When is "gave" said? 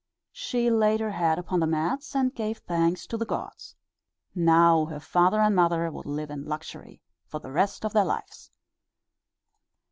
2.33-2.57